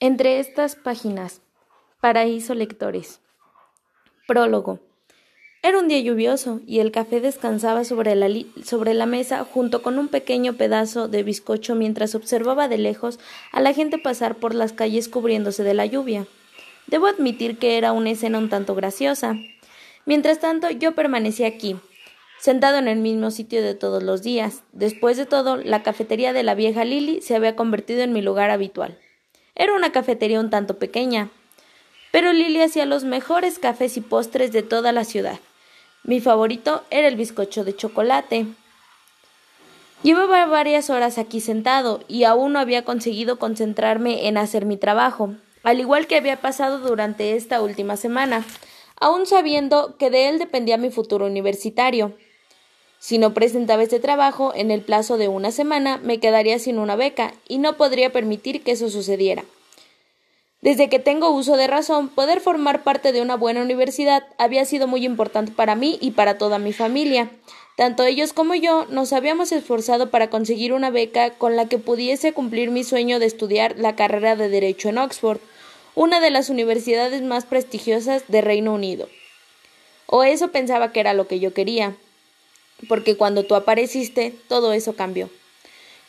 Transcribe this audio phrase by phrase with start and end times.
[0.00, 1.40] Entre estas páginas,
[2.00, 3.20] Paraíso Lectores.
[4.26, 4.80] Prólogo.
[5.62, 8.28] Era un día lluvioso y el café descansaba sobre la,
[8.64, 13.20] sobre la, mesa junto con un pequeño pedazo de bizcocho mientras observaba de lejos
[13.52, 16.26] a la gente pasar por las calles cubriéndose de la lluvia.
[16.88, 19.36] Debo admitir que era una escena un tanto graciosa.
[20.06, 21.76] Mientras tanto, yo permanecí aquí,
[22.40, 24.64] sentado en el mismo sitio de todos los días.
[24.72, 28.50] Después de todo, la cafetería de la vieja Lily se había convertido en mi lugar
[28.50, 28.98] habitual.
[29.54, 31.30] Era una cafetería un tanto pequeña,
[32.10, 35.38] pero Lily hacía los mejores cafés y postres de toda la ciudad.
[36.02, 38.46] Mi favorito era el bizcocho de chocolate.
[40.02, 45.34] Llevaba varias horas aquí sentado y aún no había conseguido concentrarme en hacer mi trabajo,
[45.62, 48.44] al igual que había pasado durante esta última semana,
[49.00, 52.14] aún sabiendo que de él dependía mi futuro universitario.
[53.04, 56.96] Si no presentaba este trabajo en el plazo de una semana, me quedaría sin una
[56.96, 59.44] beca y no podría permitir que eso sucediera.
[60.62, 64.86] Desde que tengo uso de razón, poder formar parte de una buena universidad había sido
[64.86, 67.30] muy importante para mí y para toda mi familia.
[67.76, 72.32] Tanto ellos como yo nos habíamos esforzado para conseguir una beca con la que pudiese
[72.32, 75.40] cumplir mi sueño de estudiar la carrera de Derecho en Oxford,
[75.94, 79.10] una de las universidades más prestigiosas de Reino Unido.
[80.06, 81.94] O eso pensaba que era lo que yo quería
[82.84, 85.30] porque cuando tú apareciste, todo eso cambió.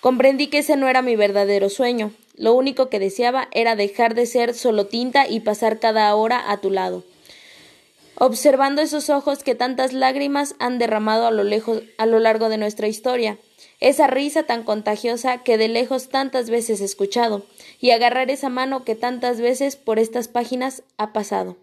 [0.01, 2.13] Comprendí que ese no era mi verdadero sueño.
[2.35, 6.57] Lo único que deseaba era dejar de ser solo tinta y pasar cada hora a
[6.57, 7.03] tu lado.
[8.17, 12.57] Observando esos ojos que tantas lágrimas han derramado a lo, lejos, a lo largo de
[12.57, 13.37] nuestra historia,
[13.81, 17.45] esa risa tan contagiosa que de lejos tantas veces he escuchado,
[17.81, 21.57] y agarrar esa mano que tantas veces por estas páginas ha pasado.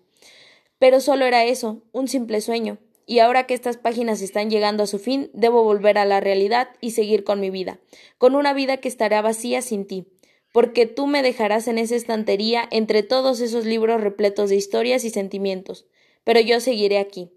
[0.78, 2.76] Pero solo era eso, un simple sueño,
[3.06, 6.68] y ahora que estas páginas están llegando a su fin, debo volver a la realidad
[6.80, 7.80] y seguir con mi vida,
[8.18, 10.06] con una vida que estará vacía sin ti,
[10.52, 15.10] porque tú me dejarás en esa estantería entre todos esos libros repletos de historias y
[15.10, 15.86] sentimientos,
[16.24, 17.30] pero yo seguiré aquí.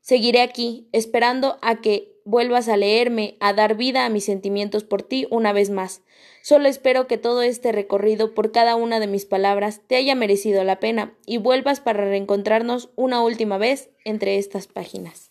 [0.00, 5.02] Seguiré aquí, esperando a que vuelvas a leerme, a dar vida a mis sentimientos por
[5.02, 6.02] ti una vez más,
[6.42, 10.64] Solo espero que todo este recorrido por cada una de mis palabras te haya merecido
[10.64, 15.30] la pena y vuelvas para reencontrarnos una última vez entre estas páginas.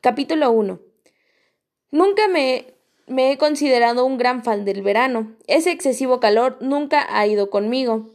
[0.00, 0.80] Capítulo 1.
[1.92, 2.74] Nunca me,
[3.06, 5.36] me he considerado un gran fan del verano.
[5.46, 8.10] Ese excesivo calor nunca ha ido conmigo.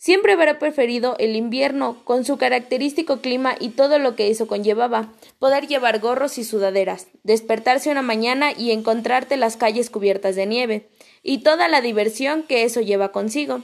[0.00, 5.12] Siempre habrá preferido el invierno, con su característico clima y todo lo que eso conllevaba,
[5.40, 10.88] poder llevar gorros y sudaderas, despertarse una mañana y encontrarte las calles cubiertas de nieve,
[11.24, 13.60] y toda la diversión que eso lleva consigo.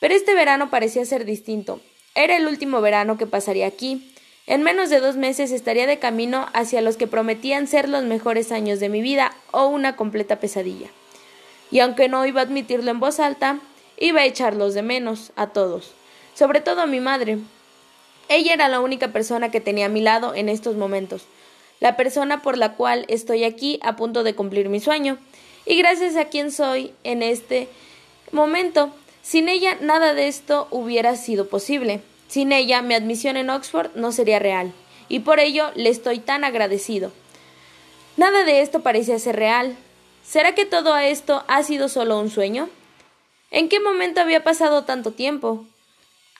[0.00, 1.80] Pero este verano parecía ser distinto.
[2.16, 4.12] Era el último verano que pasaría aquí.
[4.48, 8.50] En menos de dos meses estaría de camino hacia los que prometían ser los mejores
[8.50, 10.88] años de mi vida o una completa pesadilla.
[11.70, 13.60] Y aunque no iba a admitirlo en voz alta,
[14.00, 15.92] Iba a echarlos de menos, a todos,
[16.34, 17.38] sobre todo a mi madre.
[18.28, 21.22] Ella era la única persona que tenía a mi lado en estos momentos,
[21.80, 25.18] la persona por la cual estoy aquí a punto de cumplir mi sueño,
[25.66, 27.68] y gracias a quien soy en este
[28.30, 28.90] momento.
[29.22, 32.00] Sin ella nada de esto hubiera sido posible.
[32.28, 34.72] Sin ella mi admisión en Oxford no sería real,
[35.08, 37.10] y por ello le estoy tan agradecido.
[38.16, 39.76] Nada de esto parecía ser real.
[40.24, 42.68] ¿Será que todo esto ha sido solo un sueño?
[43.50, 45.64] ¿En qué momento había pasado tanto tiempo?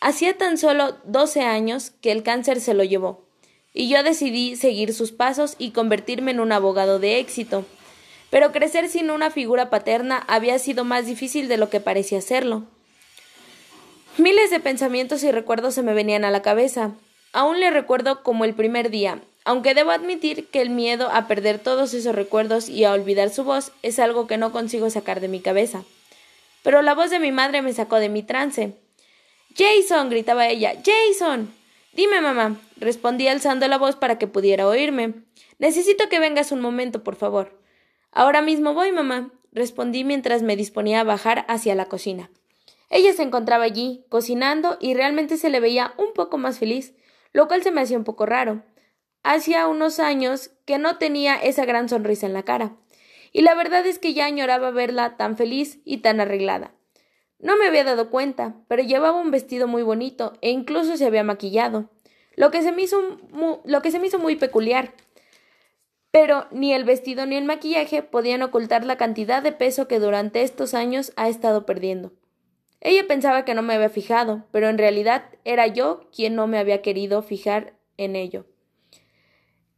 [0.00, 3.24] Hacía tan solo doce años que el cáncer se lo llevó,
[3.72, 7.64] y yo decidí seguir sus pasos y convertirme en un abogado de éxito.
[8.30, 12.64] Pero crecer sin una figura paterna había sido más difícil de lo que parecía serlo.
[14.18, 16.92] Miles de pensamientos y recuerdos se me venían a la cabeza.
[17.32, 21.58] Aún le recuerdo como el primer día, aunque debo admitir que el miedo a perder
[21.58, 25.28] todos esos recuerdos y a olvidar su voz es algo que no consigo sacar de
[25.28, 25.84] mi cabeza.
[26.62, 28.74] Pero la voz de mi madre me sacó de mi trance.
[29.56, 30.10] Jason.
[30.10, 30.74] gritaba ella.
[30.84, 31.52] Jason.
[31.92, 32.56] Dime, mamá.
[32.76, 35.14] respondí alzando la voz para que pudiera oírme.
[35.58, 37.60] Necesito que vengas un momento, por favor.
[38.12, 42.30] Ahora mismo voy, mamá, respondí mientras me disponía a bajar hacia la cocina.
[42.90, 46.94] Ella se encontraba allí, cocinando, y realmente se le veía un poco más feliz,
[47.32, 48.62] lo cual se me hacía un poco raro.
[49.22, 52.76] Hacía unos años que no tenía esa gran sonrisa en la cara
[53.32, 56.72] y la verdad es que ya añoraba verla tan feliz y tan arreglada.
[57.38, 61.22] No me había dado cuenta, pero llevaba un vestido muy bonito e incluso se había
[61.22, 61.90] maquillado,
[62.34, 63.18] lo que se me hizo
[63.64, 64.94] lo que se me hizo muy peculiar.
[66.10, 70.42] Pero ni el vestido ni el maquillaje podían ocultar la cantidad de peso que durante
[70.42, 72.12] estos años ha estado perdiendo.
[72.80, 76.58] Ella pensaba que no me había fijado, pero en realidad era yo quien no me
[76.58, 78.46] había querido fijar en ello.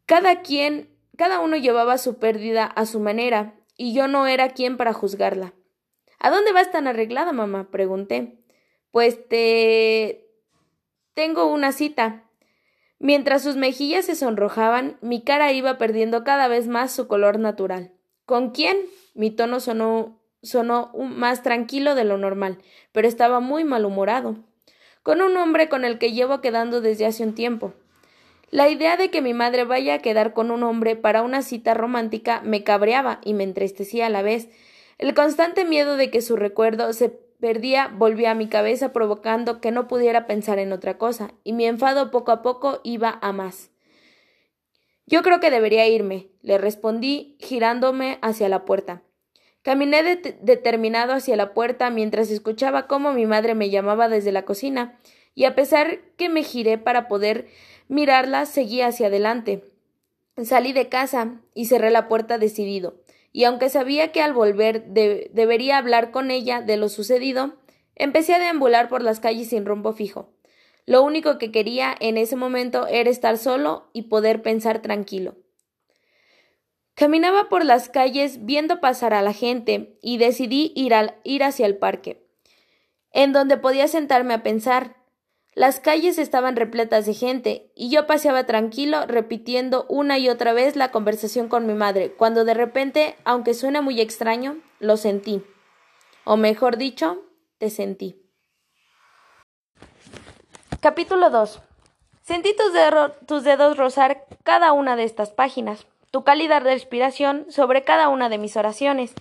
[0.07, 4.77] Cada quien cada uno llevaba su pérdida a su manera, y yo no era quien
[4.77, 5.55] para juzgarla.
[6.19, 7.71] ¿A dónde vas tan arreglada, mamá?
[7.71, 8.39] pregunté.
[8.91, 10.29] Pues te.
[11.15, 12.25] tengo una cita.
[12.99, 17.93] Mientras sus mejillas se sonrojaban, mi cara iba perdiendo cada vez más su color natural.
[18.27, 18.77] ¿Con quién?
[19.15, 22.59] Mi tono sonó, sonó más tranquilo de lo normal,
[22.93, 24.37] pero estaba muy malhumorado.
[25.03, 27.73] Con un hombre con el que llevo quedando desde hace un tiempo.
[28.51, 31.73] La idea de que mi madre vaya a quedar con un hombre para una cita
[31.75, 34.49] romántica me cabreaba y me entristecía a la vez.
[34.99, 39.71] El constante miedo de que su recuerdo se perdía volvía a mi cabeza provocando que
[39.71, 43.71] no pudiera pensar en otra cosa, y mi enfado poco a poco iba a más.
[45.07, 49.03] Yo creo que debería irme, le respondí, girándome hacia la puerta.
[49.63, 50.03] Caminé
[50.41, 54.99] determinado hacia la puerta mientras escuchaba cómo mi madre me llamaba desde la cocina,
[55.35, 57.47] y a pesar que me giré para poder
[57.91, 59.65] mirarla, seguí hacia adelante.
[60.43, 63.03] Salí de casa y cerré la puerta decidido,
[63.33, 67.57] y aunque sabía que al volver debería hablar con ella de lo sucedido,
[67.97, 70.31] empecé a deambular por las calles sin rumbo fijo.
[70.87, 75.37] Lo único que quería en ese momento era estar solo y poder pensar tranquilo.
[76.95, 80.93] Caminaba por las calles viendo pasar a la gente y decidí ir,
[81.25, 82.25] ir hacia el parque,
[83.11, 84.97] en donde podía sentarme a pensar,
[85.55, 90.77] las calles estaban repletas de gente, y yo paseaba tranquilo, repitiendo una y otra vez
[90.77, 95.43] la conversación con mi madre, cuando de repente, aunque suena muy extraño, lo sentí.
[96.25, 97.23] O mejor dicho,
[97.59, 98.23] te sentí.
[100.81, 101.61] Capítulo 2.
[102.23, 102.71] Sentí tus,
[103.27, 108.39] tus dedos rozar cada una de estas páginas, tu cálida respiración sobre cada una de
[108.39, 109.15] mis oraciones,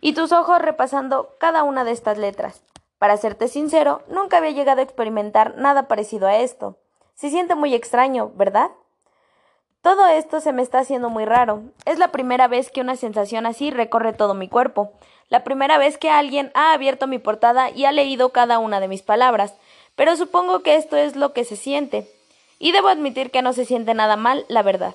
[0.00, 2.62] y tus ojos repasando cada una de estas letras.
[3.02, 6.76] Para serte sincero, nunca había llegado a experimentar nada parecido a esto.
[7.16, 8.70] Se siente muy extraño, ¿verdad?
[9.80, 11.64] Todo esto se me está haciendo muy raro.
[11.84, 14.92] Es la primera vez que una sensación así recorre todo mi cuerpo.
[15.30, 18.86] La primera vez que alguien ha abierto mi portada y ha leído cada una de
[18.86, 19.52] mis palabras.
[19.96, 22.08] Pero supongo que esto es lo que se siente.
[22.60, 24.94] Y debo admitir que no se siente nada mal, la verdad.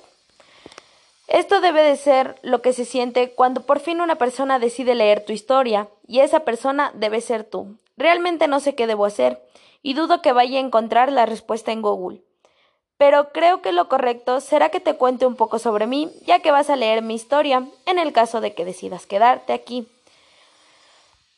[1.26, 5.26] Esto debe de ser lo que se siente cuando por fin una persona decide leer
[5.26, 7.76] tu historia, y esa persona debe ser tú.
[7.98, 9.42] Realmente no sé qué debo hacer
[9.82, 12.22] y dudo que vaya a encontrar la respuesta en Google.
[12.96, 16.52] Pero creo que lo correcto será que te cuente un poco sobre mí, ya que
[16.52, 19.88] vas a leer mi historia, en el caso de que decidas quedarte aquí.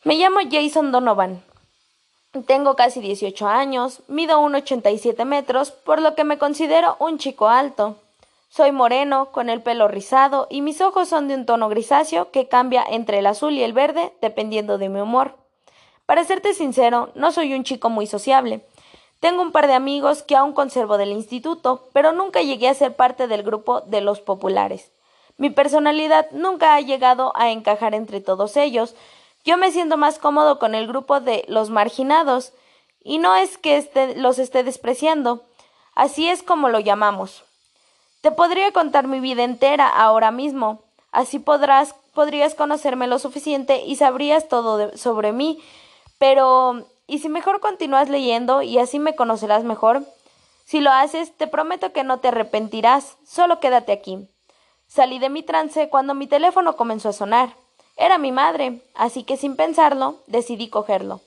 [0.04, 1.42] Me llamo Jason Donovan.
[2.46, 7.96] Tengo casi 18 años, mido 1,87 metros, por lo que me considero un chico alto.
[8.50, 12.48] Soy moreno, con el pelo rizado, y mis ojos son de un tono grisáceo que
[12.48, 15.40] cambia entre el azul y el verde dependiendo de mi humor.
[16.10, 18.66] Para serte sincero, no soy un chico muy sociable.
[19.20, 22.96] Tengo un par de amigos que aún conservo del instituto, pero nunca llegué a ser
[22.96, 24.90] parte del grupo de los populares.
[25.36, 28.96] Mi personalidad nunca ha llegado a encajar entre todos ellos.
[29.44, 32.54] Yo me siento más cómodo con el grupo de los marginados,
[33.04, 35.44] y no es que los esté despreciando,
[35.94, 37.44] así es como lo llamamos.
[38.20, 43.94] Te podría contar mi vida entera ahora mismo, así podrás, podrías conocerme lo suficiente y
[43.94, 45.62] sabrías todo sobre mí
[46.20, 50.05] pero, ¿y si mejor continúas leyendo y así me conocerás mejor?
[50.67, 54.28] Si lo haces, te prometo que no te arrepentirás, solo quédate aquí.
[54.87, 57.55] Salí de mi trance cuando mi teléfono comenzó a sonar.
[57.96, 61.22] Era mi madre, así que sin pensarlo, decidí cogerlo.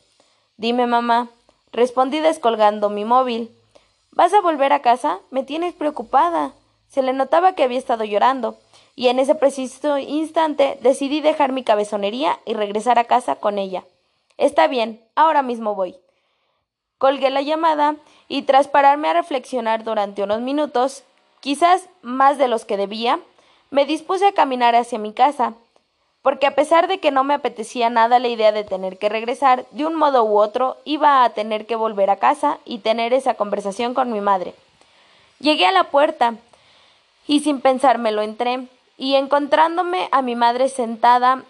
[0.57, 1.29] Dime, mamá,
[1.71, 3.49] respondí descolgando mi móvil.
[4.11, 5.21] ¿Vas a volver a casa?
[5.31, 6.53] Me tienes preocupada.
[6.87, 8.59] Se le notaba que había estado llorando,
[8.95, 13.83] y en ese preciso instante decidí dejar mi cabezonería y regresar a casa con ella.
[14.37, 15.95] Está bien, ahora mismo voy.
[16.97, 17.95] Colgué la llamada
[18.27, 21.03] y tras pararme a reflexionar durante unos minutos,
[21.41, 23.19] quizás más de los que debía,
[23.69, 25.53] me dispuse a caminar hacia mi casa,
[26.21, 29.65] porque a pesar de que no me apetecía nada la idea de tener que regresar,
[29.71, 33.33] de un modo u otro iba a tener que volver a casa y tener esa
[33.33, 34.55] conversación con mi madre.
[35.39, 36.35] Llegué a la puerta
[37.27, 41.43] y sin pensármelo entré, y encontrándome a mi madre sentada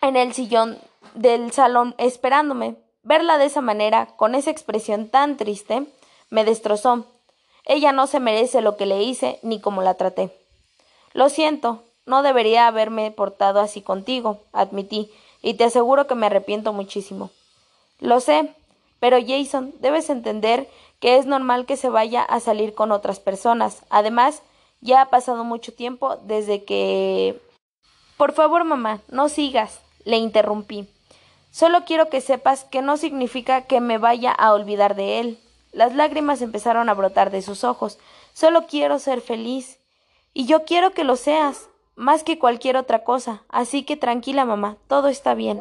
[0.00, 0.78] en el sillón
[1.14, 2.76] del salón esperándome.
[3.02, 5.86] Verla de esa manera, con esa expresión tan triste,
[6.28, 7.06] me destrozó.
[7.64, 10.30] Ella no se merece lo que le hice ni cómo la traté.
[11.12, 15.10] Lo siento, no debería haberme portado así contigo, admití,
[15.42, 17.30] y te aseguro que me arrepiento muchísimo.
[17.98, 18.54] Lo sé,
[18.98, 20.68] pero Jason, debes entender
[21.00, 23.82] que es normal que se vaya a salir con otras personas.
[23.88, 24.42] Además,
[24.80, 27.40] ya ha pasado mucho tiempo desde que.
[28.16, 30.88] Por favor, mamá, no sigas le interrumpí.
[31.50, 35.38] Solo quiero que sepas que no significa que me vaya a olvidar de él.
[35.72, 37.98] Las lágrimas empezaron a brotar de sus ojos.
[38.32, 39.78] Solo quiero ser feliz.
[40.32, 43.42] Y yo quiero que lo seas, más que cualquier otra cosa.
[43.48, 45.60] Así que tranquila, mamá, todo está bien.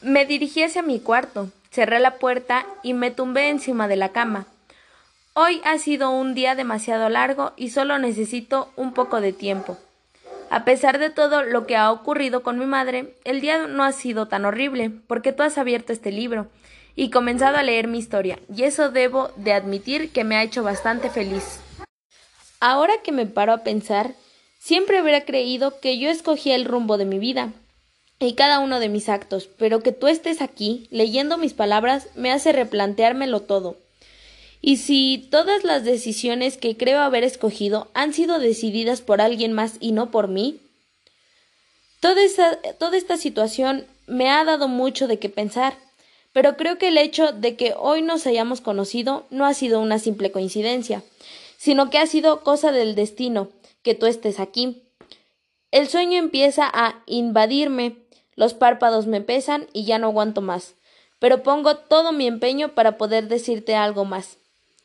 [0.00, 4.46] Me dirigí hacia mi cuarto, cerré la puerta y me tumbé encima de la cama.
[5.34, 9.78] Hoy ha sido un día demasiado largo y solo necesito un poco de tiempo.
[10.52, 13.92] A pesar de todo lo que ha ocurrido con mi madre, el día no ha
[13.92, 16.48] sido tan horrible, porque tú has abierto este libro
[16.94, 20.62] y comenzado a leer mi historia, y eso debo de admitir que me ha hecho
[20.62, 21.60] bastante feliz.
[22.60, 24.12] Ahora que me paro a pensar,
[24.58, 27.54] siempre hubiera creído que yo escogía el rumbo de mi vida
[28.18, 32.30] y cada uno de mis actos, pero que tú estés aquí, leyendo mis palabras, me
[32.30, 33.78] hace replanteármelo todo.
[34.64, 39.74] Y si todas las decisiones que creo haber escogido han sido decididas por alguien más
[39.80, 40.60] y no por mí,
[41.98, 45.76] toda esta, toda esta situación me ha dado mucho de qué pensar,
[46.32, 49.98] pero creo que el hecho de que hoy nos hayamos conocido no ha sido una
[49.98, 51.02] simple coincidencia,
[51.58, 53.48] sino que ha sido cosa del destino
[53.82, 54.84] que tú estés aquí.
[55.72, 57.96] El sueño empieza a invadirme,
[58.36, 60.76] los párpados me pesan y ya no aguanto más,
[61.18, 64.38] pero pongo todo mi empeño para poder decirte algo más.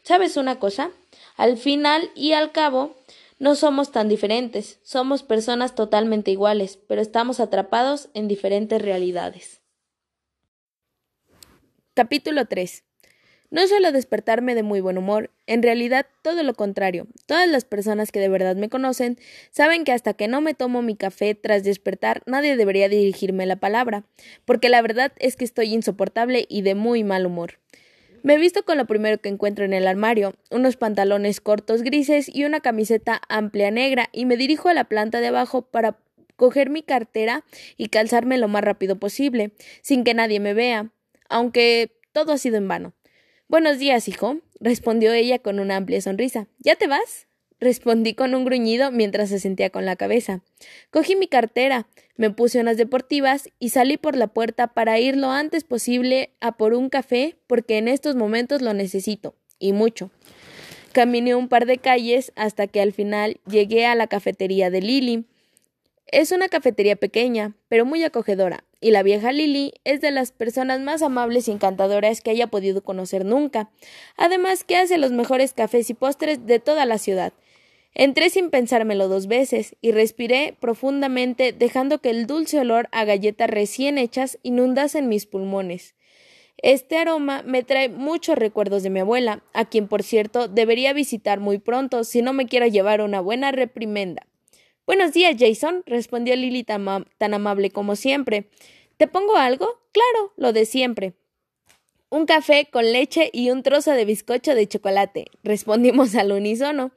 [0.08, 0.92] ¿Sabes una cosa?
[1.36, 2.96] Al final y al cabo,
[3.40, 9.60] no somos tan diferentes, somos personas totalmente iguales, pero estamos atrapados en diferentes realidades.
[11.94, 12.86] Capítulo 3.
[13.50, 17.08] No suelo despertarme de muy buen humor, en realidad todo lo contrario.
[17.26, 19.20] Todas las personas que de verdad me conocen
[19.52, 23.58] saben que hasta que no me tomo mi café tras despertar nadie debería dirigirme la
[23.58, 24.06] palabra,
[24.46, 27.60] porque la verdad es que estoy insoportable y de muy mal humor.
[28.24, 32.44] Me visto con lo primero que encuentro en el armario, unos pantalones cortos grises y
[32.46, 35.98] una camiseta amplia negra, y me dirijo a la planta de abajo para
[36.36, 37.44] coger mi cartera
[37.78, 40.92] y calzarme lo más rápido posible, sin que nadie me vea,
[41.30, 42.94] aunque todo ha sido en vano.
[43.48, 46.48] Buenos días, hijo, respondió ella con una amplia sonrisa.
[46.60, 47.27] ¿Ya te vas?
[47.60, 50.42] Respondí con un gruñido mientras se sentía con la cabeza.
[50.92, 55.32] Cogí mi cartera, me puse unas deportivas y salí por la puerta para ir lo
[55.32, 60.12] antes posible a por un café porque en estos momentos lo necesito, y mucho.
[60.92, 65.26] Caminé un par de calles hasta que al final llegué a la cafetería de Lily.
[66.08, 70.80] Es una cafetería pequeña, pero muy acogedora, y la vieja Lily es de las personas
[70.80, 73.70] más amables y encantadoras que haya podido conocer nunca.
[74.16, 77.34] Además que hace los mejores cafés y postres de toda la ciudad,
[77.94, 83.50] Entré sin pensármelo dos veces y respiré profundamente, dejando que el dulce olor a galletas
[83.50, 85.96] recién hechas inundase en mis pulmones.
[86.58, 91.39] Este aroma me trae muchos recuerdos de mi abuela, a quien por cierto debería visitar
[91.39, 94.27] muy pronto si no me quiero llevar una buena reprimenda.
[94.88, 98.50] Buenos días, Jason, respondió Lily tan, tan amable como siempre.
[98.98, 99.67] ¿Te pongo algo?
[99.91, 101.13] Claro, lo de siempre.
[102.10, 106.91] Un café con leche y un trozo de bizcocho de chocolate, respondimos al unísono.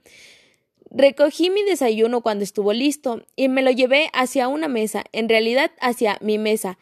[0.90, 5.70] Recogí mi desayuno cuando estuvo listo y me lo llevé hacia una mesa, en realidad
[5.80, 6.78] hacia mi mesa.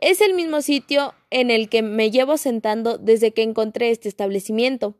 [0.00, 4.94] Es el mismo sitio en el que me llevo sentando desde que encontré este establecimiento.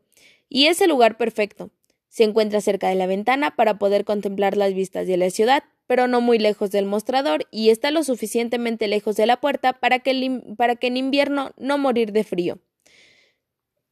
[0.49, 1.69] Y es el lugar perfecto.
[2.09, 6.07] Se encuentra cerca de la ventana para poder contemplar las vistas de la ciudad, pero
[6.07, 10.11] no muy lejos del mostrador y está lo suficientemente lejos de la puerta para que,
[10.11, 12.59] en invierno no morir de frío.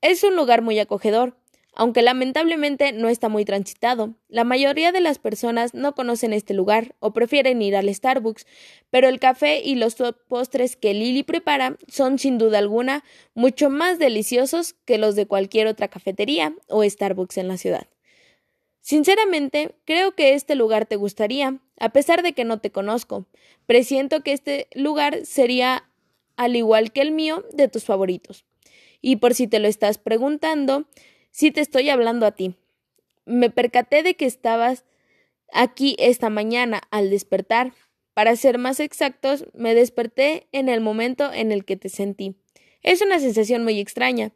[0.02, 1.38] Es un lugar muy acogedor,
[1.78, 4.16] aunque lamentablemente no está muy transitado.
[4.30, 8.48] La mayoría de las personas no conocen este lugar o prefieren ir al Starbucks,
[8.90, 9.96] pero el café y los
[10.28, 13.04] postres que Lily prepara son sin duda alguna
[13.36, 17.86] mucho más deliciosos que los de cualquier otra cafetería o Starbucks en la ciudad.
[18.82, 23.28] Sinceramente, creo que este lugar te gustaría, a pesar de que no te conozco.
[23.68, 25.88] Presiento que este lugar sería,
[26.38, 28.46] al igual que el mío, de tus favoritos.
[29.00, 30.88] Y por si te lo estás preguntando,
[31.38, 32.56] Sí te estoy hablando a ti.
[33.28, 34.86] Me percaté de que estabas
[35.54, 37.74] aquí esta mañana al despertar.
[38.16, 42.38] Para ser más exactos, me desperté en el momento en el que te sentí.
[42.82, 44.32] Es una sensación muy extraña.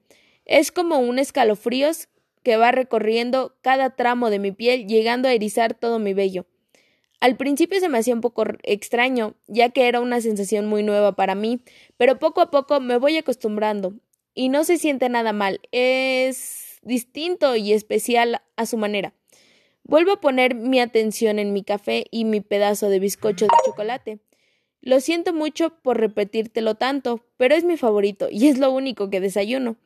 [0.45, 2.07] Es como un escalofríos
[2.43, 6.45] que va recorriendo cada tramo de mi piel, llegando a erizar todo mi vello.
[7.19, 11.15] Al principio se me hacía un poco extraño, ya que era una sensación muy nueva
[11.15, 11.63] para mí,
[11.97, 13.95] pero poco a poco me voy acostumbrando,
[14.35, 15.61] y no se siente nada mal.
[15.71, 19.13] Es distinto y especial a su manera.
[19.83, 24.19] Vuelvo a poner mi atención en mi café y mi pedazo de bizcocho de chocolate.
[24.81, 29.19] Lo siento mucho por repetírtelo tanto, pero es mi favorito y es lo único que
[29.19, 29.77] desayuno.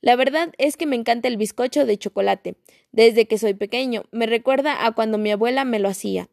[0.00, 2.56] La verdad es que me encanta el bizcocho de chocolate.
[2.90, 6.28] Desde que soy pequeño, me recuerda a cuando mi abuela me lo hacía.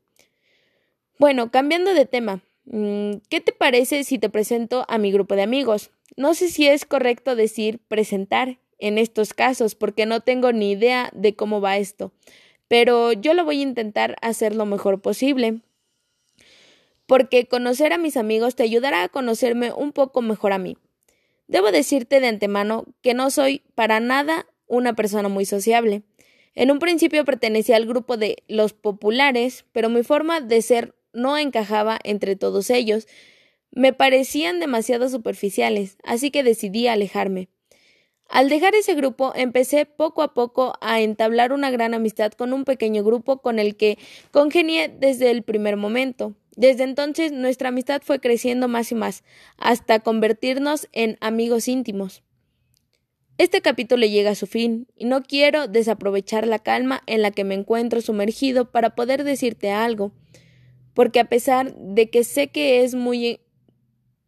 [1.20, 5.44] Bueno, cambiando de tema, mm, ¿qué te parece si te presento a mi grupo de
[5.44, 5.92] amigos?
[6.16, 11.10] No sé si es correcto decir presentar, en estos casos porque no tengo ni idea
[11.14, 12.12] de cómo va esto,
[12.68, 15.62] pero yo lo voy a intentar hacer lo mejor posible.
[17.06, 20.78] Porque conocer a mis amigos te ayudará a conocerme un poco mejor a mí.
[21.48, 26.04] Debo decirte de antemano que no soy para nada una persona muy sociable.
[26.56, 31.38] En un principio pertenecía al grupo de los populares, pero mi forma de ser no
[31.38, 33.08] encajaba entre todos ellos.
[33.72, 37.48] Me parecían demasiado superficiales, así que decidí alejarme.
[38.30, 42.66] Al dejar ese grupo, empecé poco a poco a entablar una gran amistad con un
[42.66, 43.98] pequeño grupo con el que
[44.32, 46.36] congenié desde el primer momento.
[46.56, 49.24] Desde entonces nuestra amistad fue creciendo más y más,
[49.58, 52.24] hasta convertirnos en amigos íntimos.
[53.38, 57.44] Este capítulo llega a su fin, y no quiero desaprovechar la calma en la que
[57.44, 60.12] me encuentro sumergido para poder decirte algo,
[60.96, 63.40] porque a pesar de que sé que es muy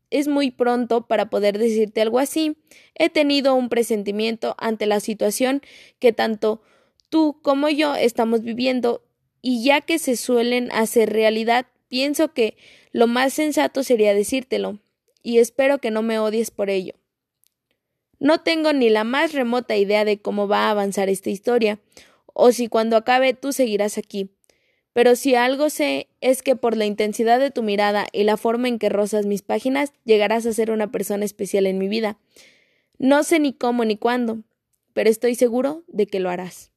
[0.10, 2.58] es muy pronto para poder decirte algo así,
[2.96, 5.62] he tenido un presentimiento ante la situación
[6.00, 6.62] que tanto
[7.10, 9.04] tú como yo estamos viviendo,
[9.42, 12.58] y ya que se suelen hacer realidad, pienso que
[12.92, 14.80] lo más sensato sería decírtelo,
[15.24, 16.94] y espero que no me odies por ello.
[18.20, 21.80] No tengo ni la más remota idea de cómo va a avanzar esta historia,
[22.34, 24.30] o si cuando acabe tú seguirás aquí.
[24.93, 28.67] Pero si algo sé es que por la intensidad de tu mirada y la forma
[28.67, 32.17] en que rozas mis páginas llegarás a ser una persona especial en mi vida.
[32.98, 34.43] No sé ni cómo ni cuándo,
[34.93, 36.69] pero estoy seguro de que lo harás.